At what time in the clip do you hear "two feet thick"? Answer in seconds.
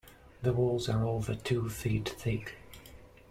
1.35-2.55